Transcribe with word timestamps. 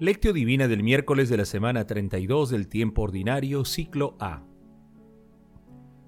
Lectio 0.00 0.32
Divina 0.32 0.66
del 0.66 0.82
miércoles 0.82 1.28
de 1.28 1.36
la 1.36 1.44
semana 1.44 1.86
32 1.86 2.48
del 2.48 2.68
tiempo 2.68 3.02
ordinario, 3.02 3.66
ciclo 3.66 4.16
A. 4.18 4.44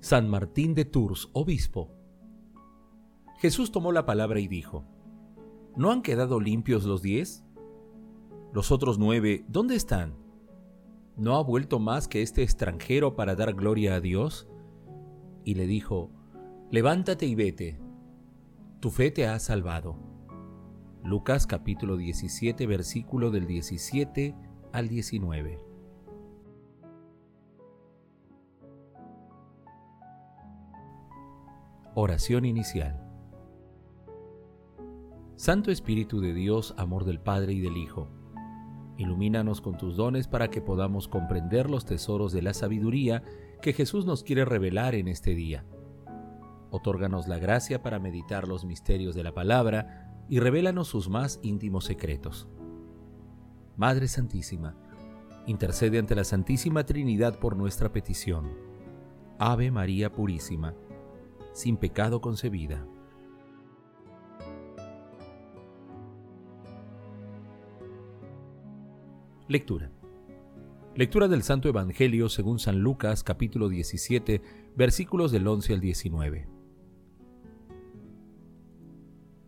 San 0.01 0.31
Martín 0.31 0.75
de 0.75 0.87
Tours, 0.87 1.29
obispo. 1.35 1.91
Jesús 3.37 3.71
tomó 3.71 3.93
la 3.93 4.07
palabra 4.07 4.41
y 4.41 4.49
dijo, 4.49 4.87
¿No 5.77 5.93
han 5.93 6.01
quedado 6.01 6.41
limpios 6.41 6.85
los 6.85 7.03
diez? 7.03 7.45
Los 8.55 8.73
otros 8.73 8.99
nueve, 8.99 9.45
¿dónde 9.49 9.77
están? 9.77 10.15
¿No 11.19 11.37
ha 11.37 11.43
vuelto 11.43 11.79
más 11.79 12.09
que 12.09 12.23
este 12.23 12.43
extranjero 12.43 13.15
para 13.15 13.35
dar 13.35 13.53
gloria 13.53 13.97
a 13.97 14.01
Dios? 14.01 14.49
Y 15.45 15.55
le 15.55 15.67
dijo, 15.67 16.11
Levántate 16.71 17.27
y 17.27 17.35
vete, 17.35 17.79
tu 18.81 18.89
fe 18.89 19.11
te 19.11 19.27
ha 19.27 19.39
salvado. 19.39 20.12
Lucas 21.05 21.49
capítulo 21.49 21.97
17 21.97 22.65
versículo 22.69 23.33
del 23.33 23.49
17 23.49 24.37
al 24.73 24.89
19. 24.89 25.61
Oración 31.97 32.45
inicial. 32.45 33.05
Santo 35.35 35.73
Espíritu 35.73 36.21
de 36.21 36.35
Dios, 36.35 36.73
amor 36.79 37.05
del 37.05 37.19
Padre 37.19 37.55
y 37.55 37.61
del 37.61 37.77
Hijo, 37.77 38.09
ilumínanos 38.97 39.61
con 39.61 39.77
tus 39.77 39.97
dones 39.97 40.29
para 40.29 40.51
que 40.51 40.63
podamos 40.63 41.09
comprender 41.09 41.69
los 41.69 41.85
tesoros 41.85 42.33
de 42.33 42.43
la 42.43 42.55
sabiduría 42.55 43.25
que 43.61 43.73
Jesús 43.73 44.07
nos 44.07 44.23
quiere 44.23 44.45
revelar 44.45 44.95
en 44.95 45.09
este 45.09 45.35
día. 45.35 45.65
Otórganos 46.71 47.27
la 47.27 47.39
gracia 47.39 47.83
para 47.83 47.99
meditar 47.99 48.47
los 48.47 48.65
misterios 48.65 49.17
de 49.17 49.25
la 49.25 49.35
palabra 49.35 50.12
y 50.33 50.41
revélanos 50.41 50.89
sus 50.89 51.11
más 51.11 51.41
íntimos 51.43 51.85
secretos. 51.85 52.49
Madre 53.77 54.09
Santísima, 54.09 54.75
intercede 55.47 55.99
ante 55.99 56.15
la 56.15 56.25
Santísima 56.25 56.87
Trinidad 56.87 57.39
por 57.39 57.55
nuestra 57.55 57.93
petición. 57.93 58.51
Ave 59.39 59.71
María 59.71 60.11
Purísima, 60.11 60.75
sin 61.53 61.77
pecado 61.77 62.23
concebida. 62.23 62.83
Lectura. 69.49 69.93
Lectura 70.97 71.29
del 71.29 71.43
Santo 71.43 71.69
Evangelio 71.69 72.31
según 72.31 72.59
San 72.59 72.79
Lucas 72.81 73.23
capítulo 73.23 73.69
17 73.69 74.41
versículos 74.77 75.31
del 75.31 75.47
11 75.47 75.75
al 75.75 75.81
19. 75.81 76.62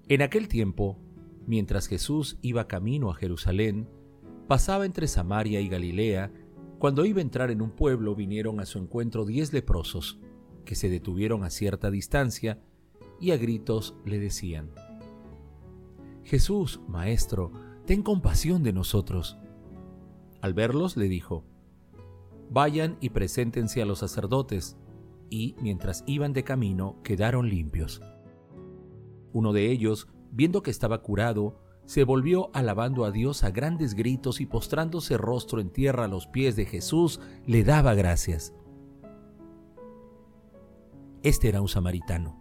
En 0.06 0.20
aquel 0.20 0.48
tiempo, 0.48 0.98
mientras 1.46 1.86
Jesús 1.86 2.38
iba 2.42 2.68
camino 2.68 3.10
a 3.10 3.14
Jerusalén, 3.14 3.88
pasaba 4.46 4.84
entre 4.84 5.08
Samaria 5.08 5.60
y 5.60 5.68
Galilea, 5.68 6.30
cuando 6.78 7.06
iba 7.06 7.20
a 7.20 7.22
entrar 7.22 7.50
en 7.50 7.62
un 7.62 7.70
pueblo 7.70 8.14
vinieron 8.14 8.60
a 8.60 8.66
su 8.66 8.78
encuentro 8.78 9.24
diez 9.24 9.54
leprosos, 9.54 10.20
que 10.66 10.74
se 10.74 10.90
detuvieron 10.90 11.42
a 11.42 11.50
cierta 11.50 11.90
distancia 11.90 12.60
y 13.18 13.30
a 13.30 13.38
gritos 13.38 13.96
le 14.04 14.18
decían, 14.18 14.70
Jesús, 16.24 16.80
Maestro, 16.86 17.52
ten 17.86 18.02
compasión 18.02 18.62
de 18.62 18.74
nosotros. 18.74 19.38
Al 20.42 20.52
verlos 20.52 20.98
le 20.98 21.08
dijo, 21.08 21.44
Vayan 22.50 22.98
y 23.00 23.10
preséntense 23.10 23.80
a 23.80 23.86
los 23.86 24.00
sacerdotes, 24.00 24.76
y 25.30 25.56
mientras 25.62 26.04
iban 26.06 26.34
de 26.34 26.44
camino 26.44 27.00
quedaron 27.02 27.48
limpios. 27.48 28.02
Uno 29.34 29.52
de 29.52 29.70
ellos, 29.70 30.06
viendo 30.30 30.62
que 30.62 30.70
estaba 30.70 31.02
curado, 31.02 31.60
se 31.86 32.04
volvió 32.04 32.50
alabando 32.54 33.04
a 33.04 33.10
Dios 33.10 33.42
a 33.42 33.50
grandes 33.50 33.94
gritos 33.94 34.40
y 34.40 34.46
postrándose 34.46 35.18
rostro 35.18 35.60
en 35.60 35.70
tierra 35.70 36.04
a 36.04 36.08
los 36.08 36.28
pies 36.28 36.54
de 36.54 36.64
Jesús, 36.64 37.20
le 37.44 37.64
daba 37.64 37.94
gracias. 37.94 38.54
Este 41.24 41.48
era 41.48 41.60
un 41.60 41.68
samaritano. 41.68 42.38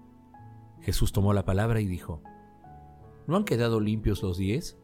Jesús 0.82 1.12
tomó 1.12 1.34
la 1.34 1.46
palabra 1.46 1.82
y 1.82 1.88
dijo, 1.88 2.22
¿No 3.26 3.38
han 3.38 3.44
quedado 3.44 3.80
limpios 3.80 4.22
los 4.22 4.38
diez? 4.38 4.78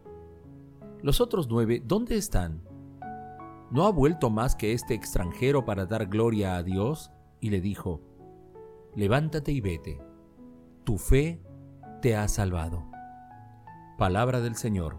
Los 1.04 1.22
otros 1.22 1.48
nueve, 1.48 1.84
¿dónde 1.86 2.18
están? 2.18 2.64
¿No 3.70 3.86
ha 3.86 3.92
vuelto 3.92 4.32
más 4.32 4.56
que 4.56 4.74
este 4.74 4.96
extranjero 4.96 5.64
para 5.64 5.86
dar 5.86 6.08
gloria 6.08 6.56
a 6.56 6.64
Dios? 6.64 7.12
Y 7.40 7.52
le 7.52 7.62
dijo, 7.62 8.02
Levántate 8.96 9.52
y 9.52 9.62
vete. 9.62 10.02
Tu 10.84 10.98
fe 10.98 11.44
te 12.00 12.16
ha 12.16 12.28
salvado. 12.28 12.86
Palabra 13.98 14.40
del 14.40 14.56
Señor. 14.56 14.98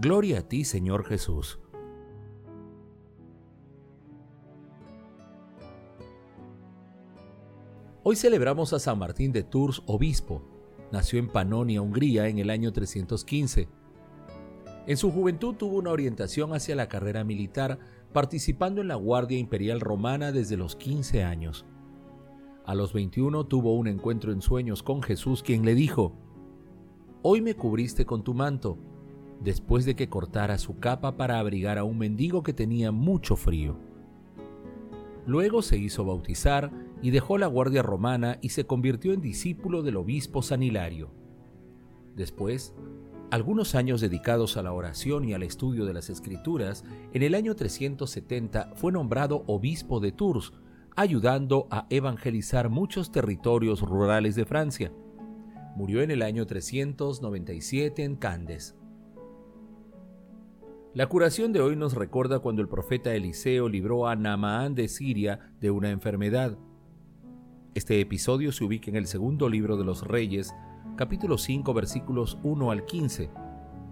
Gloria 0.00 0.40
a 0.40 0.42
ti, 0.42 0.64
Señor 0.64 1.04
Jesús. 1.04 1.58
Hoy 8.04 8.14
celebramos 8.14 8.72
a 8.72 8.78
San 8.78 8.98
Martín 8.98 9.32
de 9.32 9.42
Tours, 9.42 9.82
obispo. 9.86 10.42
Nació 10.92 11.18
en 11.18 11.28
Panonia, 11.28 11.82
Hungría, 11.82 12.28
en 12.28 12.38
el 12.38 12.50
año 12.50 12.72
315. 12.72 13.68
En 14.86 14.96
su 14.96 15.10
juventud 15.10 15.56
tuvo 15.56 15.78
una 15.78 15.90
orientación 15.90 16.54
hacia 16.54 16.76
la 16.76 16.88
carrera 16.88 17.24
militar, 17.24 17.80
participando 18.12 18.80
en 18.80 18.88
la 18.88 18.94
Guardia 18.94 19.38
Imperial 19.38 19.80
Romana 19.80 20.30
desde 20.30 20.56
los 20.56 20.76
15 20.76 21.24
años. 21.24 21.66
A 22.66 22.74
los 22.74 22.92
21 22.92 23.44
tuvo 23.44 23.76
un 23.76 23.86
encuentro 23.86 24.32
en 24.32 24.42
sueños 24.42 24.82
con 24.82 25.00
Jesús, 25.00 25.44
quien 25.44 25.64
le 25.64 25.76
dijo, 25.76 26.12
Hoy 27.22 27.40
me 27.40 27.54
cubriste 27.54 28.04
con 28.04 28.24
tu 28.24 28.34
manto, 28.34 28.76
después 29.40 29.84
de 29.84 29.94
que 29.94 30.08
cortara 30.08 30.58
su 30.58 30.80
capa 30.80 31.16
para 31.16 31.38
abrigar 31.38 31.78
a 31.78 31.84
un 31.84 31.96
mendigo 31.96 32.42
que 32.42 32.52
tenía 32.52 32.90
mucho 32.90 33.36
frío. 33.36 33.76
Luego 35.26 35.62
se 35.62 35.78
hizo 35.78 36.04
bautizar 36.04 36.72
y 37.02 37.10
dejó 37.10 37.38
la 37.38 37.46
guardia 37.46 37.82
romana 37.82 38.38
y 38.42 38.48
se 38.48 38.66
convirtió 38.66 39.12
en 39.12 39.20
discípulo 39.20 39.84
del 39.84 39.96
obispo 39.96 40.42
San 40.42 40.64
Hilario. 40.64 41.10
Después, 42.16 42.74
algunos 43.30 43.76
años 43.76 44.00
dedicados 44.00 44.56
a 44.56 44.62
la 44.62 44.72
oración 44.72 45.24
y 45.24 45.34
al 45.34 45.44
estudio 45.44 45.84
de 45.84 45.94
las 45.94 46.10
escrituras, 46.10 46.84
en 47.12 47.22
el 47.22 47.36
año 47.36 47.54
370 47.54 48.72
fue 48.74 48.90
nombrado 48.90 49.44
obispo 49.46 50.00
de 50.00 50.10
Tours, 50.10 50.52
ayudando 50.96 51.68
a 51.70 51.86
evangelizar 51.90 52.70
muchos 52.70 53.12
territorios 53.12 53.82
rurales 53.82 54.34
de 54.34 54.46
Francia. 54.46 54.90
Murió 55.76 56.00
en 56.00 56.10
el 56.10 56.22
año 56.22 56.46
397 56.46 58.02
en 58.02 58.16
Candes. 58.16 58.74
La 60.94 61.06
curación 61.06 61.52
de 61.52 61.60
hoy 61.60 61.76
nos 61.76 61.92
recuerda 61.92 62.38
cuando 62.38 62.62
el 62.62 62.68
profeta 62.68 63.14
Eliseo 63.14 63.68
libró 63.68 64.08
a 64.08 64.16
Naamán 64.16 64.74
de 64.74 64.88
Siria 64.88 65.52
de 65.60 65.70
una 65.70 65.90
enfermedad. 65.90 66.56
Este 67.74 68.00
episodio 68.00 68.50
se 68.50 68.64
ubica 68.64 68.88
en 68.90 68.96
el 68.96 69.06
segundo 69.06 69.50
libro 69.50 69.76
de 69.76 69.84
los 69.84 70.02
Reyes, 70.06 70.54
capítulo 70.96 71.36
5, 71.36 71.74
versículos 71.74 72.38
1 72.42 72.70
al 72.70 72.86
15, 72.86 73.28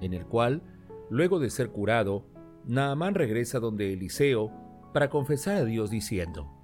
en 0.01 0.15
el 0.15 0.25
cual, 0.25 0.63
luego 1.11 1.39
de 1.39 1.51
ser 1.51 1.69
curado, 1.69 2.25
Naamán 2.65 3.15
regresa 3.15 3.61
donde 3.61 3.93
Eliseo 3.93 4.51
para 4.95 5.11
confesar 5.11 5.57
a 5.57 5.65
Dios 5.67 5.91
diciendo, 5.91 6.64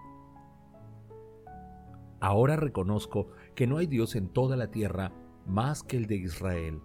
Ahora 2.21 2.57
reconozco 2.57 3.29
que 3.55 3.67
no 3.67 3.79
hay 3.79 3.87
Dios 3.87 4.15
en 4.15 4.29
toda 4.29 4.57
la 4.57 4.71
tierra 4.71 5.13
más 5.47 5.83
que 5.83 5.97
el 5.97 6.07
de 6.07 6.17
Israel. 6.17 6.81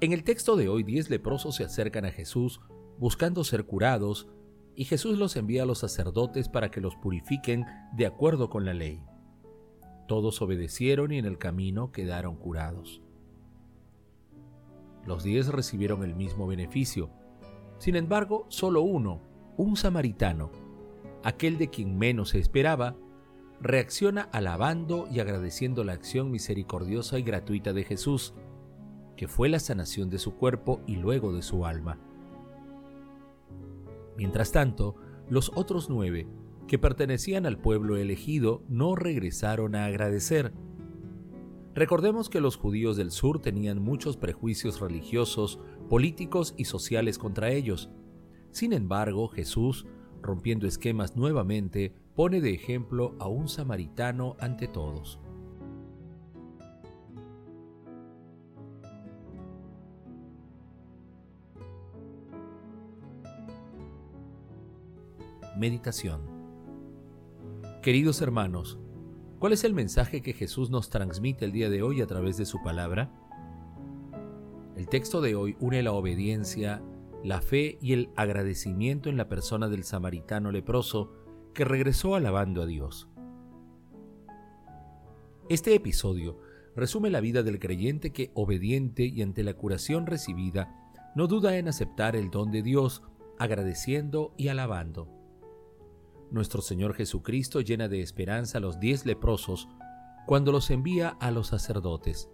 En 0.00 0.12
el 0.12 0.24
texto 0.24 0.56
de 0.56 0.68
hoy, 0.68 0.82
diez 0.82 1.08
leprosos 1.08 1.56
se 1.56 1.64
acercan 1.64 2.04
a 2.04 2.10
Jesús 2.10 2.60
buscando 2.98 3.44
ser 3.44 3.64
curados, 3.64 4.28
y 4.74 4.84
Jesús 4.84 5.18
los 5.18 5.36
envía 5.36 5.62
a 5.62 5.66
los 5.66 5.78
sacerdotes 5.78 6.48
para 6.48 6.70
que 6.70 6.80
los 6.80 6.96
purifiquen 6.96 7.64
de 7.94 8.06
acuerdo 8.06 8.50
con 8.50 8.64
la 8.64 8.74
ley. 8.74 9.02
Todos 10.06 10.42
obedecieron 10.42 11.12
y 11.12 11.18
en 11.18 11.24
el 11.24 11.38
camino 11.38 11.92
quedaron 11.92 12.36
curados. 12.36 13.02
Los 15.06 15.22
diez 15.22 15.48
recibieron 15.48 16.02
el 16.02 16.14
mismo 16.14 16.46
beneficio. 16.46 17.10
Sin 17.78 17.96
embargo, 17.96 18.44
solo 18.48 18.82
uno, 18.82 19.20
un 19.56 19.76
samaritano, 19.76 20.50
aquel 21.24 21.58
de 21.58 21.70
quien 21.70 21.96
menos 21.96 22.30
se 22.30 22.38
esperaba, 22.38 22.96
reacciona 23.60 24.22
alabando 24.32 25.08
y 25.10 25.20
agradeciendo 25.20 25.84
la 25.84 25.92
acción 25.92 26.30
misericordiosa 26.30 27.18
y 27.18 27.22
gratuita 27.22 27.72
de 27.72 27.84
Jesús, 27.84 28.34
que 29.16 29.28
fue 29.28 29.48
la 29.48 29.60
sanación 29.60 30.10
de 30.10 30.18
su 30.18 30.34
cuerpo 30.34 30.80
y 30.86 30.96
luego 30.96 31.32
de 31.32 31.42
su 31.42 31.64
alma. 31.64 31.98
Mientras 34.16 34.52
tanto, 34.52 34.96
los 35.28 35.50
otros 35.54 35.90
nueve, 35.90 36.26
que 36.66 36.78
pertenecían 36.78 37.46
al 37.46 37.58
pueblo 37.58 37.96
elegido, 37.96 38.62
no 38.68 38.96
regresaron 38.96 39.74
a 39.74 39.86
agradecer. 39.86 40.52
Recordemos 41.74 42.30
que 42.30 42.40
los 42.40 42.56
judíos 42.56 42.96
del 42.96 43.10
sur 43.10 43.40
tenían 43.40 43.82
muchos 43.82 44.16
prejuicios 44.16 44.80
religiosos, 44.80 45.60
políticos 45.88 46.54
y 46.56 46.64
sociales 46.64 47.18
contra 47.18 47.50
ellos. 47.50 47.90
Sin 48.50 48.72
embargo, 48.72 49.28
Jesús, 49.28 49.86
rompiendo 50.22 50.66
esquemas 50.66 51.16
nuevamente, 51.16 51.94
pone 52.16 52.40
de 52.40 52.54
ejemplo 52.54 53.14
a 53.18 53.28
un 53.28 53.46
samaritano 53.46 54.36
ante 54.40 54.68
todos. 54.68 55.20
Meditación 65.58 66.22
Queridos 67.82 68.22
hermanos, 68.22 68.78
¿cuál 69.38 69.52
es 69.52 69.64
el 69.64 69.74
mensaje 69.74 70.22
que 70.22 70.32
Jesús 70.32 70.70
nos 70.70 70.88
transmite 70.88 71.44
el 71.44 71.52
día 71.52 71.68
de 71.68 71.82
hoy 71.82 72.00
a 72.00 72.06
través 72.06 72.38
de 72.38 72.46
su 72.46 72.62
palabra? 72.62 73.10
El 74.74 74.88
texto 74.88 75.20
de 75.20 75.34
hoy 75.34 75.56
une 75.60 75.82
la 75.82 75.92
obediencia, 75.92 76.82
la 77.22 77.42
fe 77.42 77.78
y 77.82 77.92
el 77.92 78.10
agradecimiento 78.16 79.10
en 79.10 79.18
la 79.18 79.28
persona 79.28 79.68
del 79.68 79.84
samaritano 79.84 80.50
leproso 80.50 81.25
que 81.56 81.64
regresó 81.64 82.14
alabando 82.14 82.62
a 82.62 82.66
Dios. 82.66 83.08
Este 85.48 85.74
episodio 85.74 86.38
resume 86.76 87.08
la 87.08 87.20
vida 87.20 87.42
del 87.42 87.58
creyente 87.58 88.12
que, 88.12 88.30
obediente 88.34 89.06
y 89.06 89.22
ante 89.22 89.42
la 89.42 89.54
curación 89.54 90.04
recibida, 90.04 90.92
no 91.14 91.26
duda 91.26 91.56
en 91.56 91.66
aceptar 91.66 92.14
el 92.14 92.30
don 92.30 92.50
de 92.50 92.62
Dios, 92.62 93.02
agradeciendo 93.38 94.34
y 94.36 94.48
alabando. 94.48 95.08
Nuestro 96.30 96.60
Señor 96.60 96.94
Jesucristo 96.94 97.62
llena 97.62 97.88
de 97.88 98.02
esperanza 98.02 98.58
a 98.58 98.60
los 98.60 98.78
diez 98.78 99.06
leprosos 99.06 99.66
cuando 100.26 100.52
los 100.52 100.70
envía 100.70 101.16
a 101.20 101.30
los 101.30 101.46
sacerdotes. 101.46 102.28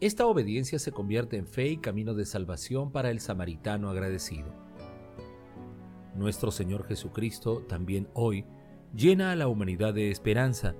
Esta 0.00 0.26
obediencia 0.26 0.80
se 0.80 0.90
convierte 0.90 1.36
en 1.36 1.46
fe 1.46 1.68
y 1.68 1.76
camino 1.76 2.14
de 2.14 2.26
salvación 2.26 2.90
para 2.90 3.10
el 3.10 3.20
samaritano 3.20 3.88
agradecido. 3.88 4.63
Nuestro 6.14 6.50
Señor 6.50 6.84
Jesucristo 6.84 7.64
también 7.68 8.08
hoy 8.14 8.44
llena 8.94 9.32
a 9.32 9.36
la 9.36 9.48
humanidad 9.48 9.92
de 9.94 10.10
esperanza, 10.10 10.74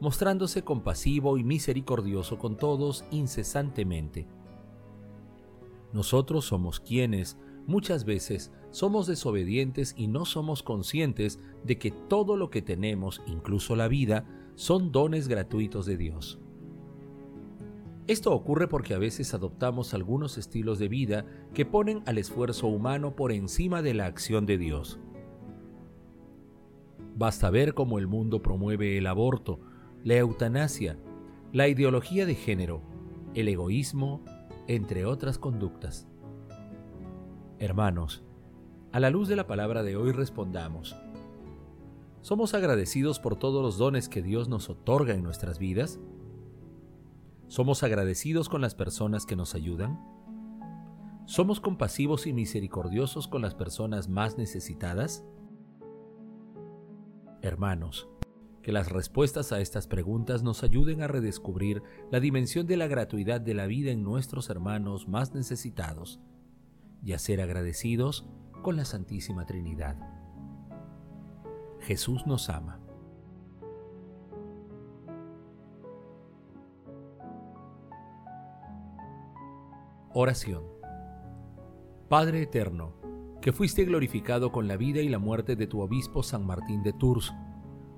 mostrándose 0.00 0.62
compasivo 0.62 1.36
y 1.36 1.44
misericordioso 1.44 2.38
con 2.38 2.56
todos 2.56 3.04
incesantemente. 3.10 4.26
Nosotros 5.92 6.46
somos 6.46 6.80
quienes, 6.80 7.38
muchas 7.66 8.04
veces, 8.04 8.52
somos 8.70 9.06
desobedientes 9.06 9.94
y 9.96 10.06
no 10.06 10.24
somos 10.24 10.62
conscientes 10.62 11.38
de 11.64 11.78
que 11.78 11.90
todo 11.90 12.36
lo 12.36 12.50
que 12.50 12.62
tenemos, 12.62 13.22
incluso 13.26 13.76
la 13.76 13.88
vida, 13.88 14.26
son 14.54 14.92
dones 14.92 15.28
gratuitos 15.28 15.86
de 15.86 15.96
Dios. 15.96 16.38
Esto 18.08 18.32
ocurre 18.32 18.68
porque 18.68 18.94
a 18.94 18.98
veces 18.98 19.34
adoptamos 19.34 19.92
algunos 19.92 20.38
estilos 20.38 20.78
de 20.78 20.88
vida 20.88 21.26
que 21.52 21.66
ponen 21.66 22.02
al 22.06 22.16
esfuerzo 22.16 22.66
humano 22.66 23.14
por 23.14 23.32
encima 23.32 23.82
de 23.82 23.92
la 23.92 24.06
acción 24.06 24.46
de 24.46 24.56
Dios. 24.56 24.98
Basta 27.16 27.50
ver 27.50 27.74
cómo 27.74 27.98
el 27.98 28.06
mundo 28.06 28.40
promueve 28.40 28.96
el 28.96 29.06
aborto, 29.06 29.60
la 30.04 30.16
eutanasia, 30.16 30.98
la 31.52 31.68
ideología 31.68 32.24
de 32.24 32.34
género, 32.34 32.80
el 33.34 33.46
egoísmo, 33.46 34.24
entre 34.68 35.04
otras 35.04 35.36
conductas. 35.36 36.08
Hermanos, 37.58 38.24
a 38.90 39.00
la 39.00 39.10
luz 39.10 39.28
de 39.28 39.36
la 39.36 39.46
palabra 39.46 39.82
de 39.82 39.96
hoy 39.96 40.12
respondamos. 40.12 40.96
¿Somos 42.22 42.54
agradecidos 42.54 43.20
por 43.20 43.36
todos 43.36 43.62
los 43.62 43.76
dones 43.76 44.08
que 44.08 44.22
Dios 44.22 44.48
nos 44.48 44.70
otorga 44.70 45.12
en 45.12 45.22
nuestras 45.22 45.58
vidas? 45.58 46.00
¿Somos 47.48 47.82
agradecidos 47.82 48.50
con 48.50 48.60
las 48.60 48.74
personas 48.74 49.24
que 49.24 49.34
nos 49.34 49.54
ayudan? 49.54 49.98
¿Somos 51.24 51.60
compasivos 51.60 52.26
y 52.26 52.34
misericordiosos 52.34 53.26
con 53.26 53.40
las 53.40 53.54
personas 53.54 54.08
más 54.08 54.36
necesitadas? 54.36 55.24
Hermanos, 57.40 58.06
que 58.62 58.70
las 58.70 58.92
respuestas 58.92 59.52
a 59.52 59.60
estas 59.60 59.86
preguntas 59.86 60.42
nos 60.42 60.62
ayuden 60.62 61.00
a 61.00 61.08
redescubrir 61.08 61.82
la 62.10 62.20
dimensión 62.20 62.66
de 62.66 62.76
la 62.76 62.86
gratuidad 62.86 63.40
de 63.40 63.54
la 63.54 63.66
vida 63.66 63.92
en 63.92 64.02
nuestros 64.02 64.50
hermanos 64.50 65.08
más 65.08 65.34
necesitados 65.34 66.20
y 67.02 67.14
a 67.14 67.18
ser 67.18 67.40
agradecidos 67.40 68.26
con 68.62 68.76
la 68.76 68.84
Santísima 68.84 69.46
Trinidad. 69.46 69.96
Jesús 71.80 72.26
nos 72.26 72.50
ama. 72.50 72.87
Oración. 80.20 80.64
Padre 82.08 82.42
eterno, 82.42 82.92
que 83.40 83.52
fuiste 83.52 83.84
glorificado 83.84 84.50
con 84.50 84.66
la 84.66 84.76
vida 84.76 85.00
y 85.00 85.08
la 85.08 85.20
muerte 85.20 85.54
de 85.54 85.68
tu 85.68 85.80
obispo 85.80 86.24
San 86.24 86.44
Martín 86.44 86.82
de 86.82 86.92
Tours, 86.92 87.32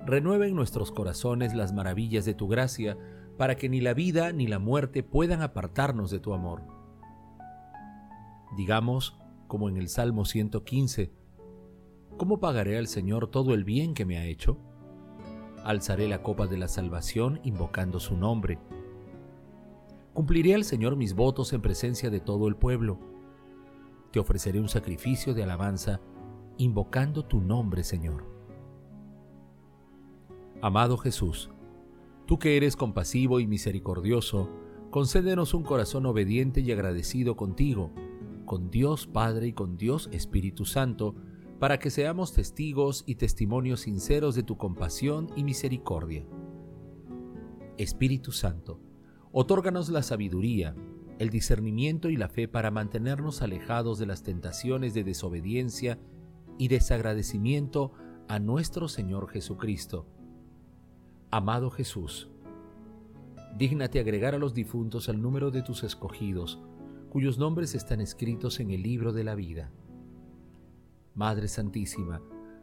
renueva 0.05 0.47
en 0.47 0.55
nuestros 0.55 0.93
corazones 0.93 1.55
las 1.55 1.73
maravillas 1.73 2.27
de 2.27 2.35
tu 2.35 2.47
gracia, 2.47 2.99
para 3.39 3.57
que 3.57 3.71
ni 3.71 3.81
la 3.81 3.95
vida 3.95 4.33
ni 4.33 4.47
la 4.47 4.59
muerte 4.59 5.03
puedan 5.03 5.41
apartarnos 5.41 6.11
de 6.11 6.21
tu 6.21 6.35
amor. 6.35 6.63
Digamos, 8.55 9.19
como 9.47 9.71
en 9.71 9.79
el 9.79 9.89
Salmo 9.89 10.27
115, 10.27 11.15
¿cómo 12.19 12.39
pagaré 12.39 12.77
al 12.77 12.89
Señor 12.89 13.29
todo 13.29 13.55
el 13.55 13.65
bien 13.65 13.95
que 13.95 14.05
me 14.05 14.19
ha 14.19 14.27
hecho? 14.27 14.59
Alzaré 15.65 16.07
la 16.07 16.23
copa 16.23 16.47
de 16.47 16.59
la 16.59 16.69
salvación 16.69 17.41
invocando 17.45 17.99
su 17.99 18.15
nombre 18.15 18.59
Cumpliré 20.13 20.55
al 20.55 20.65
Señor 20.65 20.97
mis 20.97 21.15
votos 21.15 21.53
en 21.53 21.63
presencia 21.63 22.11
de 22.11 22.21
todo 22.21 22.49
el 22.49 22.57
pueblo. 22.57 22.99
Te 24.11 24.19
ofreceré 24.19 24.61
un 24.61 24.69
sacrificio 24.69 25.35
de 25.35 25.45
alabanza, 25.45 26.01
invocando 26.59 27.25
tu 27.25 27.41
nombre, 27.41 27.85
Señor. 27.85 28.25
Amado 30.61 30.99
Jesús, 30.99 31.51
tú 32.27 32.39
que 32.39 32.57
eres 32.57 32.77
compasivo 32.77 33.39
y 33.39 33.47
misericordioso, 33.47 34.51
concédenos 34.91 35.55
un 35.55 35.63
corazón 35.63 36.05
obediente 36.07 36.61
y 36.61 36.73
agradecido 36.73 37.37
contigo, 37.37 37.93
con 38.45 38.69
Dios 38.69 39.07
Padre 39.07 39.47
y 39.47 39.53
con 39.53 39.77
Dios 39.77 40.09
Espíritu 40.13 40.65
Santo, 40.65 41.15
para 41.61 41.79
que 41.79 41.91
seamos 41.91 42.33
testigos 42.33 43.05
y 43.07 43.15
testimonios 43.15 43.83
sinceros 43.83 44.35
de 44.35 44.43
tu 44.43 44.57
compasión 44.57 45.29
y 45.37 45.45
misericordia. 45.45 46.27
Espíritu 47.79 48.33
Santo, 48.33 48.81
Otórganos 49.33 49.89
la 49.91 50.03
sabiduría, 50.03 50.75
el 51.21 51.31
discernimiento 51.31 52.09
y 52.09 52.17
la 52.17 52.29
fe 52.29 52.49
para 52.49 52.73
mantenernos 52.73 53.43
alejados 53.43 53.99
de 53.99 54.07
las 54.07 54.25
tentaciones 54.25 54.93
de 54.93 55.05
desobediencia 55.05 55.99
y 56.59 56.67
desagradecimiento 56.67 57.93
a 58.27 58.41
nuestro 58.41 58.89
Señor 58.89 59.29
Jesucristo. 59.29 60.07
Amado 61.31 61.71
Jesús, 61.71 62.29
dígnate 63.57 64.01
agregar 64.01 64.35
a 64.35 64.39
los 64.39 64.53
difuntos 64.53 65.09
al 65.09 65.23
número 65.23 65.53
de 65.53 65.63
tus 65.63 65.85
escogidos, 65.85 66.61
cuyos 67.09 67.39
nombres 67.39 67.77
están 67.77 68.01
escritos 68.01 68.59
en 68.59 68.73
el 68.73 68.83
libro 68.83 69.13
de 69.13 69.23
la 69.23 69.37
vida. 69.37 69.71
Madre 71.15 71.47
Santísima, 71.47 72.21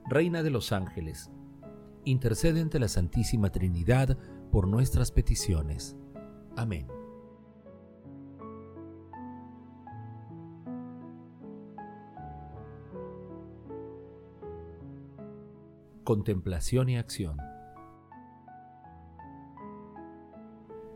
Reina 0.09 0.43
de 0.43 0.49
los 0.49 0.73
ángeles, 0.73 1.29
intercede 2.05 2.59
ante 2.59 2.79
la 2.79 2.87
Santísima 2.87 3.51
Trinidad 3.51 4.17
por 4.51 4.67
nuestras 4.67 5.11
peticiones. 5.11 5.95
Amén. 6.57 6.87
Contemplación 16.03 16.89
y 16.89 16.97
acción 16.97 17.37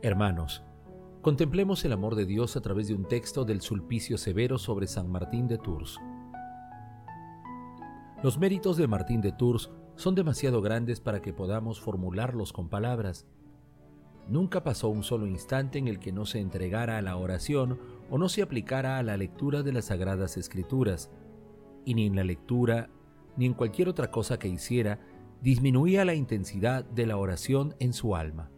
Hermanos, 0.02 0.64
contemplemos 1.22 1.86
el 1.86 1.92
amor 1.92 2.16
de 2.16 2.26
Dios 2.26 2.58
a 2.58 2.62
través 2.62 2.88
de 2.88 2.96
un 2.96 3.08
texto 3.08 3.46
del 3.46 3.62
Sulpicio 3.62 4.18
Severo 4.18 4.58
sobre 4.58 4.88
San 4.88 5.12
Martín 5.12 5.48
de 5.48 5.60
Tours. 5.60 6.00
Los 8.24 8.40
méritos 8.40 8.78
de 8.78 8.88
Martín 8.88 9.22
de 9.22 9.32
Tours 9.32 9.70
son 9.96 10.16
demasiado 10.16 10.64
grandes 10.64 11.02
para 11.02 11.22
que 11.22 11.34
podamos 11.34 11.80
formularlos 11.80 12.52
con 12.52 12.68
palabras 12.68 13.28
Nunca 14.28 14.64
pasó 14.64 14.90
un 14.90 15.04
solo 15.04 15.28
instante 15.28 15.80
en 15.80 15.88
el 15.88 16.00
que 16.00 16.12
no 16.12 16.26
se 16.26 16.40
entregara 16.40 16.98
a 16.98 17.02
la 17.02 17.18
oración 17.18 17.80
o 18.10 18.18
no 18.18 18.30
se 18.30 18.42
aplicara 18.42 18.98
a 18.98 19.04
la 19.04 19.18
lectura 19.18 19.64
de 19.64 19.74
las 19.74 19.86
sagradas 19.86 20.38
escrituras, 20.38 21.12
y 21.86 21.96
ni 21.96 22.06
en 22.06 22.16
la 22.16 22.24
lectura 22.24 22.90
ni 23.36 23.46
en 23.46 23.54
cualquier 23.54 23.90
otra 23.90 24.12
cosa 24.12 24.38
que 24.38 24.48
hiciera 24.48 25.00
disminuía 25.42 26.06
la 26.06 26.14
intensidad 26.14 26.86
de 26.86 27.06
la 27.06 27.18
oración 27.18 27.76
en 27.80 27.94
su 27.94 28.16
alma. 28.16 28.52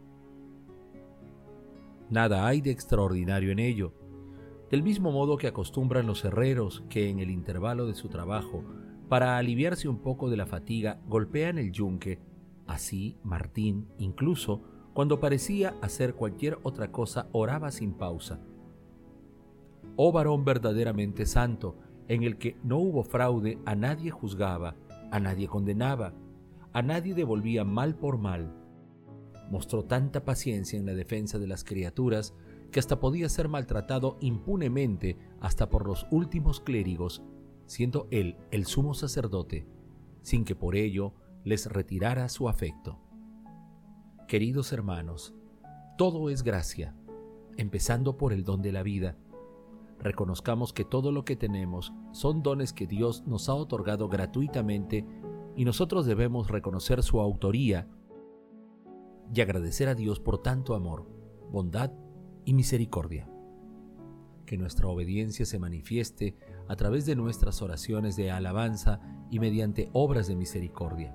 Nada 2.10 2.46
hay 2.46 2.60
de 2.60 2.70
extraordinario 2.70 3.50
en 3.50 3.58
ello, 3.58 3.94
del 4.70 4.82
mismo 4.82 5.10
modo 5.10 5.36
que 5.36 5.46
acostumbran 5.46 6.06
los 6.06 6.24
herreros 6.24 6.84
que 6.90 7.08
en 7.08 7.18
el 7.18 7.30
intervalo 7.30 7.86
de 7.86 7.94
su 7.94 8.08
trabajo, 8.08 8.64
para 9.08 9.38
aliviarse 9.38 9.88
un 9.88 9.98
poco 9.98 10.28
de 10.28 10.36
la 10.36 10.46
fatiga, 10.46 11.00
golpean 11.06 11.58
el 11.58 11.72
yunque, 11.72 12.18
así 12.66 13.16
Martín 13.22 13.88
incluso 13.98 14.62
cuando 14.94 15.18
parecía 15.18 15.74
hacer 15.82 16.14
cualquier 16.14 16.58
otra 16.62 16.92
cosa, 16.92 17.28
oraba 17.32 17.72
sin 17.72 17.94
pausa. 17.94 18.38
Oh 19.96 20.12
varón 20.12 20.44
verdaderamente 20.44 21.26
santo, 21.26 21.76
en 22.06 22.22
el 22.22 22.38
que 22.38 22.56
no 22.62 22.78
hubo 22.78 23.02
fraude, 23.02 23.58
a 23.66 23.74
nadie 23.74 24.12
juzgaba, 24.12 24.76
a 25.10 25.18
nadie 25.18 25.48
condenaba, 25.48 26.14
a 26.72 26.82
nadie 26.82 27.14
devolvía 27.14 27.64
mal 27.64 27.96
por 27.96 28.18
mal. 28.18 28.54
Mostró 29.50 29.84
tanta 29.84 30.24
paciencia 30.24 30.78
en 30.78 30.86
la 30.86 30.94
defensa 30.94 31.38
de 31.38 31.48
las 31.48 31.64
criaturas 31.64 32.32
que 32.70 32.78
hasta 32.78 33.00
podía 33.00 33.28
ser 33.28 33.48
maltratado 33.48 34.16
impunemente 34.20 35.18
hasta 35.40 35.68
por 35.68 35.86
los 35.86 36.06
últimos 36.12 36.60
clérigos, 36.60 37.22
siendo 37.66 38.06
él 38.10 38.36
el 38.52 38.64
sumo 38.64 38.94
sacerdote, 38.94 39.66
sin 40.22 40.44
que 40.44 40.54
por 40.54 40.76
ello 40.76 41.14
les 41.44 41.66
retirara 41.66 42.28
su 42.28 42.48
afecto. 42.48 43.03
Queridos 44.28 44.72
hermanos, 44.72 45.34
todo 45.98 46.30
es 46.30 46.42
gracia, 46.42 46.96
empezando 47.58 48.16
por 48.16 48.32
el 48.32 48.42
don 48.42 48.62
de 48.62 48.72
la 48.72 48.82
vida. 48.82 49.18
Reconozcamos 49.98 50.72
que 50.72 50.86
todo 50.86 51.12
lo 51.12 51.26
que 51.26 51.36
tenemos 51.36 51.92
son 52.12 52.42
dones 52.42 52.72
que 52.72 52.86
Dios 52.86 53.26
nos 53.26 53.50
ha 53.50 53.54
otorgado 53.54 54.08
gratuitamente 54.08 55.04
y 55.56 55.66
nosotros 55.66 56.06
debemos 56.06 56.50
reconocer 56.50 57.02
su 57.02 57.20
autoría 57.20 57.86
y 59.32 59.42
agradecer 59.42 59.88
a 59.88 59.94
Dios 59.94 60.20
por 60.20 60.40
tanto 60.40 60.74
amor, 60.74 61.06
bondad 61.52 61.92
y 62.46 62.54
misericordia. 62.54 63.28
Que 64.46 64.56
nuestra 64.56 64.88
obediencia 64.88 65.44
se 65.44 65.58
manifieste 65.58 66.38
a 66.66 66.76
través 66.76 67.04
de 67.04 67.14
nuestras 67.14 67.60
oraciones 67.60 68.16
de 68.16 68.30
alabanza 68.30 69.00
y 69.30 69.38
mediante 69.38 69.90
obras 69.92 70.28
de 70.28 70.36
misericordia. 70.36 71.14